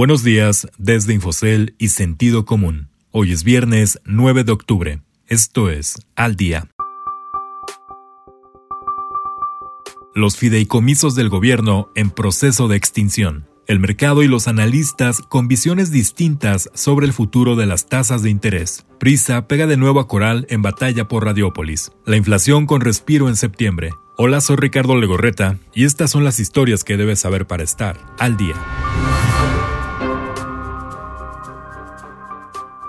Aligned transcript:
Buenos 0.00 0.24
días 0.24 0.66
desde 0.78 1.12
Infocel 1.12 1.74
y 1.76 1.90
Sentido 1.90 2.46
Común. 2.46 2.88
Hoy 3.10 3.32
es 3.32 3.44
viernes 3.44 4.00
9 4.06 4.44
de 4.44 4.52
octubre. 4.52 5.02
Esto 5.26 5.68
es 5.68 6.00
Al 6.16 6.36
Día. 6.36 6.68
Los 10.14 10.38
fideicomisos 10.38 11.14
del 11.16 11.28
gobierno 11.28 11.90
en 11.94 12.08
proceso 12.08 12.66
de 12.66 12.78
extinción. 12.78 13.46
El 13.66 13.78
mercado 13.78 14.22
y 14.22 14.26
los 14.26 14.48
analistas 14.48 15.20
con 15.20 15.48
visiones 15.48 15.90
distintas 15.90 16.70
sobre 16.72 17.04
el 17.04 17.12
futuro 17.12 17.54
de 17.54 17.66
las 17.66 17.86
tasas 17.86 18.22
de 18.22 18.30
interés. 18.30 18.86
Prisa 18.98 19.48
pega 19.48 19.66
de 19.66 19.76
nuevo 19.76 20.00
a 20.00 20.08
Coral 20.08 20.46
en 20.48 20.62
batalla 20.62 21.08
por 21.08 21.26
Radiópolis. 21.26 21.92
La 22.06 22.16
inflación 22.16 22.64
con 22.64 22.80
respiro 22.80 23.28
en 23.28 23.36
septiembre. 23.36 23.90
Hola, 24.16 24.40
soy 24.40 24.56
Ricardo 24.56 24.96
Legorreta 24.96 25.58
y 25.74 25.84
estas 25.84 26.10
son 26.10 26.24
las 26.24 26.40
historias 26.40 26.84
que 26.84 26.96
debes 26.96 27.20
saber 27.20 27.46
para 27.46 27.64
estar 27.64 27.98
al 28.18 28.38
día. 28.38 28.54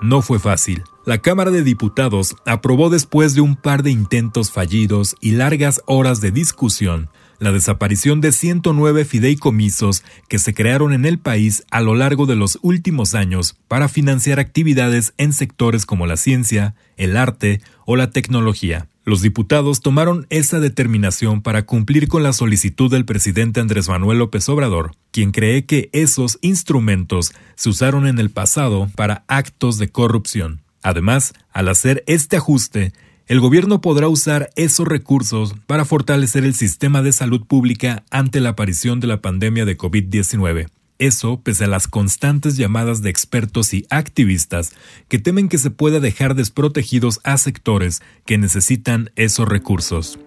No 0.00 0.22
fue 0.22 0.38
fácil. 0.38 0.84
La 1.04 1.18
Cámara 1.18 1.50
de 1.50 1.62
Diputados 1.62 2.36
aprobó 2.46 2.90
después 2.90 3.34
de 3.34 3.40
un 3.40 3.56
par 3.56 3.82
de 3.82 3.90
intentos 3.90 4.50
fallidos 4.50 5.16
y 5.20 5.32
largas 5.32 5.80
horas 5.86 6.20
de 6.20 6.30
discusión 6.30 7.08
la 7.38 7.52
desaparición 7.52 8.20
de 8.20 8.32
109 8.32 9.04
fideicomisos 9.04 10.02
que 10.28 10.38
se 10.38 10.54
crearon 10.54 10.92
en 10.92 11.04
el 11.04 11.18
país 11.18 11.64
a 11.70 11.80
lo 11.80 11.94
largo 11.94 12.26
de 12.26 12.36
los 12.36 12.58
últimos 12.62 13.14
años 13.14 13.56
para 13.68 13.88
financiar 13.88 14.40
actividades 14.40 15.14
en 15.18 15.32
sectores 15.32 15.86
como 15.86 16.06
la 16.06 16.16
ciencia, 16.16 16.74
el 16.96 17.16
arte 17.16 17.60
o 17.86 17.96
la 17.96 18.10
tecnología. 18.10 18.88
Los 19.08 19.22
diputados 19.22 19.80
tomaron 19.80 20.26
esa 20.28 20.60
determinación 20.60 21.40
para 21.40 21.64
cumplir 21.64 22.08
con 22.08 22.22
la 22.22 22.34
solicitud 22.34 22.90
del 22.90 23.06
presidente 23.06 23.58
Andrés 23.58 23.88
Manuel 23.88 24.18
López 24.18 24.46
Obrador, 24.50 24.90
quien 25.12 25.32
cree 25.32 25.64
que 25.64 25.88
esos 25.94 26.38
instrumentos 26.42 27.32
se 27.54 27.70
usaron 27.70 28.06
en 28.06 28.18
el 28.18 28.28
pasado 28.28 28.90
para 28.96 29.24
actos 29.26 29.78
de 29.78 29.88
corrupción. 29.88 30.60
Además, 30.82 31.32
al 31.52 31.68
hacer 31.68 32.04
este 32.06 32.36
ajuste, 32.36 32.92
el 33.28 33.40
gobierno 33.40 33.80
podrá 33.80 34.08
usar 34.08 34.50
esos 34.56 34.86
recursos 34.86 35.54
para 35.66 35.86
fortalecer 35.86 36.44
el 36.44 36.52
sistema 36.52 37.00
de 37.00 37.12
salud 37.12 37.46
pública 37.46 38.04
ante 38.10 38.40
la 38.40 38.50
aparición 38.50 39.00
de 39.00 39.06
la 39.06 39.22
pandemia 39.22 39.64
de 39.64 39.78
COVID-19. 39.78 40.68
Eso 40.98 41.40
pese 41.40 41.64
a 41.64 41.68
las 41.68 41.86
constantes 41.86 42.56
llamadas 42.56 43.02
de 43.02 43.10
expertos 43.10 43.72
y 43.72 43.86
activistas 43.88 44.72
que 45.08 45.20
temen 45.20 45.48
que 45.48 45.58
se 45.58 45.70
pueda 45.70 46.00
dejar 46.00 46.34
desprotegidos 46.34 47.20
a 47.22 47.38
sectores 47.38 48.02
que 48.26 48.36
necesitan 48.36 49.10
esos 49.14 49.48
recursos. 49.48 50.18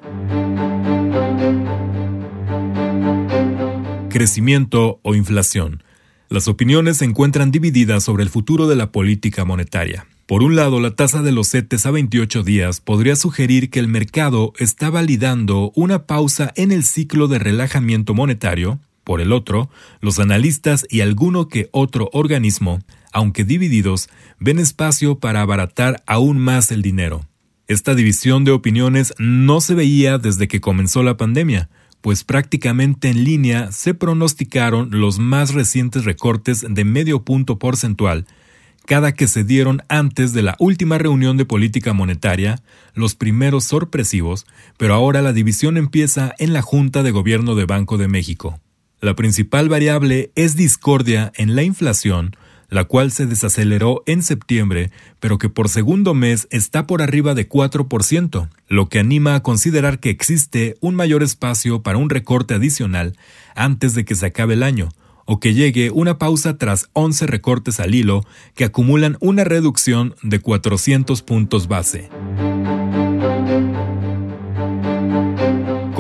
Crecimiento 4.10 5.02
o 5.04 5.14
inflación. 5.16 5.84
Las 6.30 6.48
opiniones 6.48 6.98
se 6.98 7.06
encuentran 7.06 7.52
divididas 7.52 8.06
sobre 8.06 8.24
el 8.24 8.30
futuro 8.30 8.68
de 8.68 8.78
la 8.78 8.94
política 8.94 9.44
monetaria. 9.44 10.08
Por 10.26 10.44
un 10.44 10.56
lado, 10.56 10.80
la 10.80 10.96
tasa 10.96 11.22
de 11.22 11.34
los 11.34 11.50
CETES 11.50 11.86
a 11.86 11.92
28 11.92 12.44
días 12.44 12.80
podría 12.80 13.18
sugerir 13.18 13.70
que 13.70 13.80
el 13.80 13.90
mercado 13.90 14.54
está 14.58 14.90
validando 14.90 15.74
una 15.76 16.08
pausa 16.08 16.54
en 16.56 16.72
el 16.72 16.86
ciclo 16.86 17.28
de 17.28 17.40
relajamiento 17.40 18.14
monetario, 18.14 18.80
por 19.04 19.22
el 19.22 19.32
otro, 19.32 19.70
los 20.00 20.20
analistas 20.20 20.86
y 20.90 21.02
alguno 21.02 21.48
que 21.48 21.70
otro 21.72 22.10
organismo, 22.14 22.80
aunque 23.12 23.44
divididos, 23.44 24.10
ven 24.40 24.60
espacio 24.60 25.20
para 25.20 25.42
abaratar 25.42 26.04
aún 26.06 26.38
más 26.40 26.72
el 26.72 26.82
dinero. 26.82 27.26
Esta 27.68 27.96
división 27.96 28.44
de 28.44 28.52
opiniones 28.52 29.14
no 29.18 29.62
se 29.62 29.76
veía 29.76 30.18
desde 30.18 30.48
que 30.48 30.62
comenzó 30.62 31.04
la 31.04 31.18
pandemia, 31.18 31.70
pues 32.02 32.24
prácticamente 32.24 33.10
en 33.10 33.24
línea 33.24 33.72
se 33.72 33.94
pronosticaron 33.94 34.90
los 34.92 35.20
más 35.20 35.54
recientes 35.54 36.04
recortes 36.04 36.66
de 36.68 36.84
medio 36.84 37.24
punto 37.24 37.60
porcentual, 37.60 38.26
cada 38.86 39.14
que 39.14 39.28
se 39.28 39.44
dieron 39.44 39.84
antes 39.88 40.34
de 40.34 40.42
la 40.42 40.56
última 40.60 40.98
reunión 40.98 41.38
de 41.38 41.46
política 41.46 41.94
monetaria, 41.94 42.62
los 42.94 43.16
primeros 43.16 43.66
sorpresivos, 43.66 44.46
pero 44.78 44.96
ahora 44.96 45.22
la 45.22 45.34
división 45.34 45.78
empieza 45.78 46.34
en 46.40 46.54
la 46.54 46.62
Junta 46.62 47.04
de 47.04 47.12
Gobierno 47.12 47.56
de 47.56 47.66
Banco 47.66 47.98
de 47.98 48.08
México. 48.08 48.60
La 49.02 49.16
principal 49.16 49.68
variable 49.68 50.32
es 50.36 50.56
discordia 50.56 51.32
en 51.36 51.56
la 51.56 51.64
inflación, 51.64 52.36
la 52.70 52.84
cual 52.84 53.12
se 53.12 53.26
desaceleró 53.26 54.04
en 54.06 54.22
septiembre, 54.22 54.92
pero 55.20 55.40
que 55.40 55.50
por 55.50 55.70
segundo 55.70 56.14
mes 56.14 56.48
está 56.52 56.86
por 56.86 57.02
arriba 57.02 57.34
de 57.34 57.50
4%, 57.50 58.50
lo 58.68 58.90
que 58.90 59.00
anima 59.00 59.34
a 59.34 59.42
considerar 59.42 60.00
que 60.00 60.12
existe 60.12 60.78
un 60.82 60.94
mayor 60.94 61.24
espacio 61.24 61.82
para 61.82 61.98
un 61.98 62.12
recorte 62.12 62.54
adicional 62.54 63.18
antes 63.56 63.96
de 63.96 64.06
que 64.06 64.14
se 64.14 64.28
acabe 64.28 64.54
el 64.54 64.62
año, 64.62 64.90
o 65.26 65.40
que 65.40 65.56
llegue 65.56 65.90
una 65.90 66.20
pausa 66.20 66.60
tras 66.60 66.92
11 66.94 67.26
recortes 67.26 67.80
al 67.80 67.96
hilo 67.96 68.24
que 68.54 68.66
acumulan 68.66 69.18
una 69.20 69.44
reducción 69.44 70.14
de 70.22 70.42
400 70.42 71.24
puntos 71.24 71.68
base. 71.68 72.10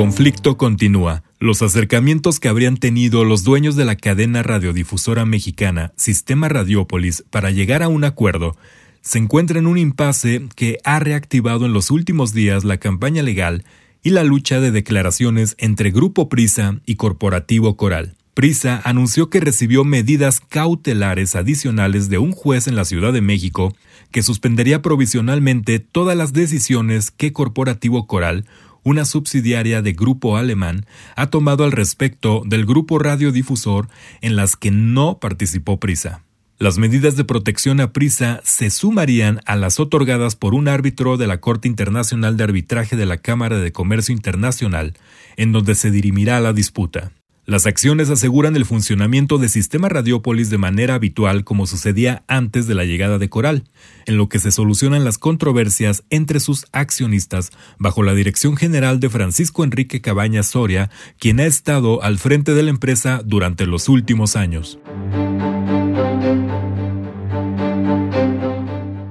Conflicto 0.01 0.57
continúa. 0.57 1.21
Los 1.37 1.61
acercamientos 1.61 2.39
que 2.39 2.47
habrían 2.47 2.77
tenido 2.77 3.23
los 3.23 3.43
dueños 3.43 3.75
de 3.75 3.85
la 3.85 3.95
cadena 3.95 4.41
radiodifusora 4.41 5.25
mexicana 5.25 5.93
Sistema 5.95 6.49
Radiópolis 6.49 7.23
para 7.29 7.51
llegar 7.51 7.83
a 7.83 7.87
un 7.87 8.03
acuerdo 8.03 8.57
se 9.01 9.19
encuentra 9.19 9.59
en 9.59 9.67
un 9.67 9.77
impasse 9.77 10.47
que 10.55 10.79
ha 10.85 10.97
reactivado 10.97 11.67
en 11.67 11.73
los 11.73 11.91
últimos 11.91 12.33
días 12.33 12.63
la 12.63 12.77
campaña 12.77 13.21
legal 13.21 13.63
y 14.01 14.09
la 14.09 14.23
lucha 14.23 14.59
de 14.59 14.71
declaraciones 14.71 15.53
entre 15.59 15.91
Grupo 15.91 16.29
Prisa 16.29 16.79
y 16.87 16.95
Corporativo 16.95 17.77
Coral. 17.77 18.15
Prisa 18.33 18.81
anunció 18.83 19.29
que 19.29 19.39
recibió 19.39 19.83
medidas 19.83 20.39
cautelares 20.39 21.35
adicionales 21.35 22.09
de 22.09 22.17
un 22.17 22.31
juez 22.31 22.65
en 22.67 22.75
la 22.75 22.85
Ciudad 22.85 23.13
de 23.13 23.21
México 23.21 23.75
que 24.09 24.23
suspendería 24.23 24.81
provisionalmente 24.81 25.77
todas 25.77 26.17
las 26.17 26.33
decisiones 26.33 27.11
que 27.11 27.33
Corporativo 27.33 28.07
Coral 28.07 28.45
una 28.83 29.05
subsidiaria 29.05 29.81
de 29.81 29.93
Grupo 29.93 30.37
Alemán, 30.37 30.85
ha 31.15 31.29
tomado 31.29 31.63
al 31.63 31.71
respecto 31.71 32.43
del 32.45 32.65
grupo 32.65 32.99
radiodifusor 32.99 33.87
en 34.21 34.35
las 34.35 34.55
que 34.55 34.71
no 34.71 35.19
participó 35.19 35.79
Prisa. 35.79 36.23
Las 36.61 36.77
medidas 36.77 37.15
de 37.15 37.23
protección 37.23 37.79
a 37.79 37.91
Prisa 37.91 38.39
se 38.43 38.69
sumarían 38.69 39.41
a 39.47 39.55
las 39.55 39.79
otorgadas 39.79 40.35
por 40.35 40.53
un 40.53 40.67
árbitro 40.67 41.17
de 41.17 41.25
la 41.25 41.39
Corte 41.39 41.67
Internacional 41.67 42.37
de 42.37 42.43
Arbitraje 42.43 42.95
de 42.95 43.07
la 43.07 43.17
Cámara 43.17 43.57
de 43.57 43.71
Comercio 43.71 44.13
Internacional, 44.13 44.93
en 45.37 45.53
donde 45.53 45.73
se 45.73 45.89
dirimirá 45.89 46.39
la 46.39 46.53
disputa. 46.53 47.11
Las 47.51 47.65
acciones 47.65 48.09
aseguran 48.09 48.55
el 48.55 48.63
funcionamiento 48.63 49.37
de 49.37 49.49
Sistema 49.49 49.89
Radiópolis 49.89 50.49
de 50.49 50.57
manera 50.57 50.93
habitual 50.93 51.43
como 51.43 51.67
sucedía 51.67 52.23
antes 52.29 52.65
de 52.65 52.75
la 52.75 52.85
llegada 52.85 53.17
de 53.17 53.27
Coral, 53.27 53.65
en 54.05 54.15
lo 54.15 54.29
que 54.29 54.39
se 54.39 54.51
solucionan 54.51 55.03
las 55.03 55.17
controversias 55.17 56.05
entre 56.09 56.39
sus 56.39 56.65
accionistas 56.71 57.51
bajo 57.77 58.03
la 58.03 58.13
dirección 58.13 58.55
general 58.55 59.01
de 59.01 59.09
Francisco 59.09 59.65
Enrique 59.65 59.99
Cabañas 59.99 60.47
Soria, 60.47 60.89
quien 61.19 61.41
ha 61.41 61.45
estado 61.45 62.01
al 62.03 62.19
frente 62.19 62.53
de 62.53 62.63
la 62.63 62.69
empresa 62.69 63.21
durante 63.25 63.65
los 63.65 63.89
últimos 63.89 64.37
años. 64.37 64.79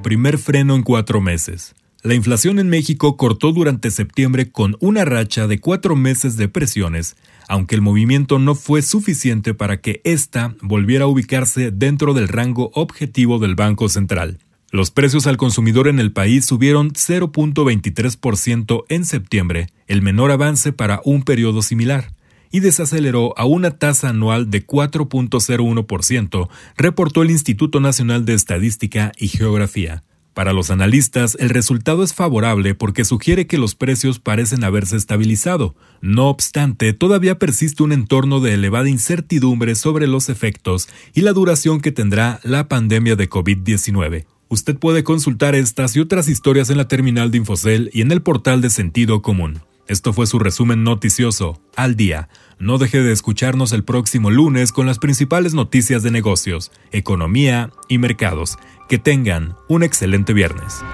Primer 0.03 0.39
freno 0.39 0.77
en 0.77 0.83
cuatro 0.83 1.21
meses. 1.21 1.75
La 2.03 2.15
inflación 2.15 2.59
en 2.59 2.71
México 2.71 3.19
cortó 3.19 3.53
durante 3.53 3.91
septiembre 3.91 4.51
con 4.51 4.75
una 4.81 5.05
racha 5.05 5.47
de 5.47 5.61
cuatro 5.61 5.97
meses 5.97 6.39
de 6.39 6.49
presiones, 6.49 7.15
aunque 7.47 7.75
el 7.75 7.83
movimiento 7.83 8.39
no 8.39 8.55
fue 8.55 8.81
suficiente 8.81 9.53
para 9.53 9.83
que 9.83 10.01
ésta 10.05 10.55
volviera 10.63 11.05
a 11.05 11.09
ubicarse 11.09 11.71
dentro 11.71 12.15
del 12.15 12.29
rango 12.29 12.71
objetivo 12.73 13.39
del 13.39 13.55
Banco 13.55 13.91
Central. 13.91 14.39
Los 14.71 14.91
precios 14.91 15.27
al 15.27 15.37
consumidor 15.37 15.89
en 15.89 15.99
el 15.99 16.11
país 16.11 16.47
subieron 16.47 16.93
0.23% 16.93 18.85
en 18.89 19.05
septiembre, 19.05 19.67
el 19.87 20.01
menor 20.01 20.31
avance 20.31 20.73
para 20.73 21.03
un 21.05 21.23
periodo 21.23 21.61
similar, 21.61 22.15
y 22.51 22.61
desaceleró 22.61 23.39
a 23.39 23.45
una 23.45 23.73
tasa 23.73 24.09
anual 24.09 24.49
de 24.49 24.67
4.01%, 24.67 26.49
reportó 26.79 27.23
el 27.23 27.31
Instituto 27.31 27.79
Nacional 27.79 28.25
de 28.25 28.33
Estadística 28.33 29.13
y 29.19 29.29
Geografía. 29.29 30.03
Para 30.41 30.55
los 30.55 30.71
analistas, 30.71 31.37
el 31.39 31.51
resultado 31.51 32.03
es 32.03 32.15
favorable 32.15 32.75
porque 32.75 33.05
sugiere 33.05 33.47
que 33.47 33.59
los 33.59 33.75
precios 33.75 34.21
parecen 34.21 34.65
haberse 34.65 34.97
estabilizado. 34.97 35.75
No 36.01 36.31
obstante, 36.31 36.95
todavía 36.95 37.39
persiste 37.39 37.83
un 37.83 37.93
entorno 37.93 38.41
de 38.41 38.55
elevada 38.55 38.89
incertidumbre 38.89 39.75
sobre 39.75 40.07
los 40.07 40.31
efectos 40.31 40.89
y 41.13 41.21
la 41.21 41.35
duración 41.35 41.83
que 41.83 41.93
tendrá 41.93 42.41
la 42.43 42.69
pandemia 42.69 43.17
de 43.17 43.29
COVID-19. 43.29 44.25
Usted 44.49 44.79
puede 44.79 45.05
consultar 45.05 45.55
estas 45.55 45.95
y 45.95 46.01
otras 46.01 46.27
historias 46.27 46.71
en 46.71 46.79
la 46.79 46.89
terminal 46.89 47.31
de 47.31 47.37
Infocel 47.37 47.91
y 47.93 48.01
en 48.01 48.11
el 48.11 48.23
portal 48.23 48.63
de 48.63 48.71
Sentido 48.71 49.21
Común. 49.21 49.61
Esto 49.91 50.13
fue 50.13 50.29
su 50.29 50.39
resumen 50.39 50.85
noticioso, 50.85 51.61
al 51.75 51.97
día. 51.97 52.29
No 52.61 52.79
deje 52.79 53.03
de 53.03 53.11
escucharnos 53.11 53.73
el 53.73 53.83
próximo 53.83 54.31
lunes 54.31 54.71
con 54.71 54.87
las 54.87 55.01
principales 55.01 55.53
noticias 55.53 56.05
de 56.05 56.13
negocios, 56.13 56.71
economía 56.93 57.73
y 57.89 57.99
mercados. 57.99 58.57
Que 58.89 58.99
tengan 58.99 59.57
un 59.69 59.83
excelente 59.83 60.33
viernes. 60.33 60.85